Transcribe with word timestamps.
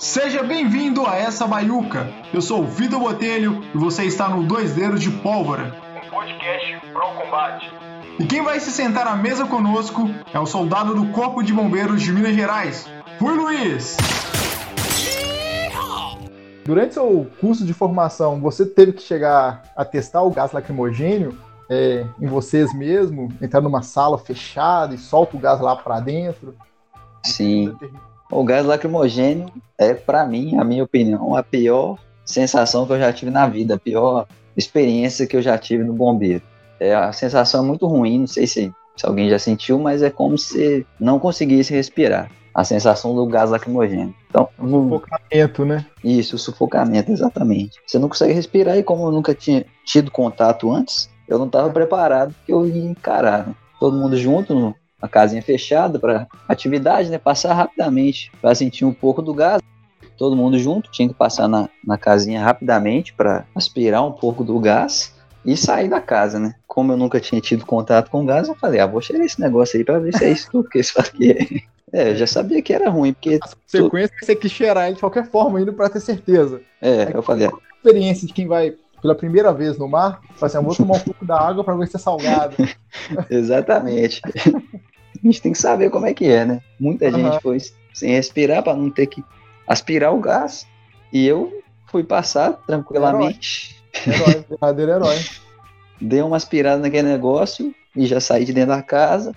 Seja 0.00 0.42
bem-vindo 0.42 1.06
a 1.06 1.14
essa 1.14 1.46
baiuca. 1.46 2.10
Eu 2.32 2.40
sou 2.40 2.62
o 2.62 2.66
Vitor 2.66 2.98
Botelho 2.98 3.62
e 3.74 3.76
você 3.76 4.04
está 4.04 4.30
no 4.30 4.42
Dois 4.42 4.72
Dedos 4.72 5.02
de 5.02 5.10
Pólvora. 5.10 5.76
Um 5.94 6.08
podcast 6.08 6.80
pro 6.90 7.06
combate. 7.22 7.70
E 8.18 8.24
quem 8.24 8.42
vai 8.42 8.58
se 8.60 8.70
sentar 8.70 9.06
à 9.06 9.14
mesa 9.14 9.44
conosco 9.44 10.08
é 10.32 10.40
o 10.40 10.46
soldado 10.46 10.94
do 10.94 11.12
Corpo 11.12 11.42
de 11.42 11.52
Bombeiros 11.52 12.00
de 12.00 12.10
Minas 12.12 12.34
Gerais, 12.34 12.88
Rui 13.20 13.34
Luiz. 13.34 13.98
Durante 16.64 16.94
seu 16.94 17.30
curso 17.38 17.66
de 17.66 17.74
formação, 17.74 18.40
você 18.40 18.64
teve 18.64 18.94
que 18.94 19.02
chegar 19.02 19.64
a 19.76 19.84
testar 19.84 20.22
o 20.22 20.30
gás 20.30 20.52
lacrimogênio 20.52 21.38
é, 21.68 22.06
em 22.18 22.26
vocês 22.26 22.74
mesmo, 22.74 23.28
entrar 23.40 23.60
numa 23.60 23.82
sala 23.82 24.16
fechada 24.16 24.94
e 24.94 24.98
solta 24.98 25.36
o 25.36 25.40
gás 25.40 25.60
lá 25.60 25.76
para 25.76 26.00
dentro? 26.00 26.54
Sim. 27.22 27.76
O 28.30 28.44
gás 28.44 28.64
lacrimogênio 28.64 29.50
é, 29.76 29.92
para 29.92 30.24
mim, 30.24 30.56
a 30.56 30.64
minha 30.64 30.84
opinião, 30.84 31.34
a 31.34 31.42
pior 31.42 31.98
sensação 32.24 32.86
que 32.86 32.92
eu 32.92 32.98
já 32.98 33.12
tive 33.12 33.30
na 33.30 33.48
vida, 33.48 33.74
a 33.74 33.78
pior 33.78 34.26
experiência 34.56 35.26
que 35.26 35.36
eu 35.36 35.42
já 35.42 35.58
tive 35.58 35.82
no 35.82 35.92
bombeiro. 35.92 36.42
É, 36.78 36.94
a 36.94 37.12
sensação 37.12 37.64
é 37.64 37.66
muito 37.66 37.86
ruim, 37.86 38.20
não 38.20 38.26
sei 38.26 38.46
se, 38.46 38.72
se 38.96 39.06
alguém 39.06 39.28
já 39.28 39.38
sentiu, 39.38 39.78
mas 39.78 40.02
é 40.02 40.10
como 40.10 40.38
se 40.38 40.86
não 40.98 41.18
conseguisse 41.18 41.74
respirar. 41.74 42.30
A 42.52 42.64
sensação 42.64 43.14
do 43.14 43.26
gás 43.26 43.48
lacrimogênio. 43.48 44.12
Então. 44.28 44.48
Sufocamento, 44.58 45.64
né? 45.64 45.86
Isso, 46.02 46.36
sufocamento, 46.36 47.12
exatamente. 47.12 47.78
Você 47.86 47.96
não 47.96 48.08
consegue 48.08 48.32
respirar 48.32 48.76
e 48.76 48.82
como 48.82 49.06
eu 49.06 49.12
nunca 49.12 49.32
tinha 49.34 49.64
tido 49.84 50.10
contato 50.10 50.70
antes, 50.72 51.08
eu 51.28 51.38
não 51.38 51.46
estava 51.46 51.70
preparado 51.70 52.34
que 52.44 52.52
eu 52.52 52.66
ia 52.66 52.90
encarar. 52.90 53.46
Né? 53.46 53.54
Todo 53.78 53.96
mundo 53.96 54.16
junto, 54.16 54.74
uma 55.00 55.08
casinha 55.08 55.42
fechada 55.42 55.98
para 55.98 56.26
atividade, 56.48 57.10
né? 57.10 57.18
Passar 57.18 57.54
rapidamente 57.54 58.30
para 58.40 58.54
sentir 58.54 58.84
um 58.84 58.92
pouco 58.92 59.22
do 59.22 59.34
gás. 59.34 59.62
Todo 60.16 60.36
mundo 60.36 60.58
junto, 60.58 60.90
tinha 60.90 61.08
que 61.08 61.14
passar 61.14 61.48
na, 61.48 61.68
na 61.84 61.96
casinha 61.96 62.42
rapidamente 62.42 63.14
para 63.14 63.46
aspirar 63.54 64.06
um 64.06 64.12
pouco 64.12 64.44
do 64.44 64.58
gás 64.60 65.14
e 65.44 65.56
sair 65.56 65.88
da 65.88 66.00
casa, 66.00 66.38
né? 66.38 66.54
Como 66.66 66.92
eu 66.92 66.96
nunca 66.96 67.18
tinha 67.18 67.40
tido 67.40 67.64
contato 67.64 68.10
com 68.10 68.26
gás, 68.26 68.48
eu 68.48 68.54
falei, 68.54 68.80
ah, 68.80 68.86
vou 68.86 69.00
cheirar 69.00 69.24
esse 69.24 69.40
negócio 69.40 69.78
aí 69.78 69.84
para 69.84 69.98
ver 69.98 70.14
se 70.14 70.24
é 70.24 70.30
isso 70.30 70.62
que 70.64 70.78
isso 70.78 71.00
aqui 71.00 71.64
é. 71.92 72.10
eu 72.10 72.16
já 72.16 72.26
sabia 72.26 72.60
que 72.60 72.72
era 72.72 72.90
ruim, 72.90 73.14
porque. 73.14 73.38
A 73.42 73.48
sequência 73.66 74.14
tu... 74.20 74.26
você 74.26 74.36
que 74.36 74.48
cheirar 74.48 74.86
ele 74.86 74.94
de 74.94 75.00
qualquer 75.00 75.26
forma, 75.30 75.60
indo 75.60 75.72
para 75.72 75.88
ter 75.88 76.00
certeza. 76.00 76.60
É, 76.82 77.10
eu 77.14 77.22
falei. 77.22 77.46
A 77.46 77.52
experiência 77.76 78.26
de 78.26 78.34
quem 78.34 78.46
vai 78.46 78.74
pela 79.00 79.14
primeira 79.14 79.52
vez 79.52 79.78
no 79.78 79.88
mar, 79.88 80.20
assim, 80.40 80.56
eu 80.58 80.62
vou 80.62 80.74
tomar 80.74 80.96
um 80.96 81.00
pouco 81.00 81.24
da 81.24 81.40
água 81.40 81.64
para 81.64 81.74
ver 81.74 81.88
se 81.88 81.96
é 81.96 81.98
salgado. 81.98 82.54
Exatamente 83.30 84.20
a 85.22 85.26
gente 85.26 85.42
tem 85.42 85.52
que 85.52 85.58
saber 85.58 85.90
como 85.90 86.06
é 86.06 86.14
que 86.14 86.26
é, 86.26 86.44
né? 86.44 86.60
Muita 86.78 87.06
uhum. 87.06 87.12
gente 87.12 87.42
foi 87.42 87.58
sem 87.92 88.12
respirar 88.12 88.62
para 88.62 88.74
não 88.74 88.90
ter 88.90 89.06
que 89.06 89.24
aspirar 89.66 90.14
o 90.14 90.20
gás. 90.20 90.66
E 91.12 91.26
eu 91.26 91.62
fui 91.86 92.04
passar 92.04 92.52
tranquilamente. 92.66 93.82
Herói, 94.06 94.44
verdadeiro 94.48 94.92
herói. 94.92 95.18
Dei 96.00 96.22
uma 96.22 96.36
aspirada 96.36 96.80
naquele 96.80 97.08
negócio 97.08 97.74
e 97.94 98.06
já 98.06 98.20
saí 98.20 98.44
de 98.44 98.52
dentro 98.52 98.74
da 98.74 98.82
casa. 98.82 99.34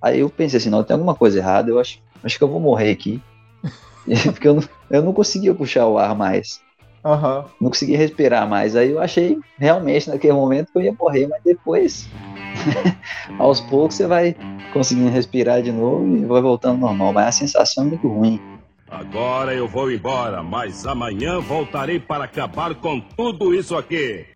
Aí 0.00 0.20
eu 0.20 0.30
pensei 0.30 0.58
assim, 0.58 0.70
não, 0.70 0.82
tem 0.82 0.94
alguma 0.94 1.14
coisa 1.14 1.38
errada, 1.38 1.70
eu 1.70 1.78
acho, 1.78 2.00
acho 2.22 2.38
que 2.38 2.44
eu 2.44 2.48
vou 2.48 2.60
morrer 2.60 2.90
aqui. 2.90 3.20
Porque 4.32 4.48
eu 4.48 4.54
não, 4.54 4.62
eu 4.90 5.02
não 5.02 5.12
conseguia 5.12 5.54
puxar 5.54 5.86
o 5.86 5.98
ar 5.98 6.14
mais. 6.14 6.60
Uhum. 7.04 7.44
Não 7.60 7.70
conseguia 7.70 7.98
respirar 7.98 8.48
mais. 8.48 8.76
Aí 8.76 8.90
eu 8.90 9.00
achei 9.00 9.38
realmente 9.58 10.08
naquele 10.08 10.34
momento 10.34 10.72
que 10.72 10.78
eu 10.78 10.82
ia 10.82 10.92
morrer, 10.92 11.26
mas 11.26 11.42
depois, 11.42 12.08
aos 13.38 13.60
poucos, 13.60 13.96
você 13.96 14.06
vai 14.06 14.36
conseguindo 14.72 15.10
respirar 15.10 15.62
de 15.62 15.70
novo 15.70 16.16
e 16.16 16.24
vai 16.24 16.40
voltando 16.40 16.78
normal. 16.78 17.12
Mas 17.12 17.26
a 17.26 17.32
sensação 17.32 17.84
é 17.84 17.86
muito 17.88 18.08
ruim. 18.08 18.40
Agora 18.90 19.54
eu 19.54 19.66
vou 19.66 19.90
embora, 19.90 20.42
mas 20.42 20.86
amanhã 20.86 21.40
voltarei 21.40 21.98
para 21.98 22.24
acabar 22.24 22.74
com 22.74 23.00
tudo 23.00 23.54
isso 23.54 23.76
aqui. 23.76 24.26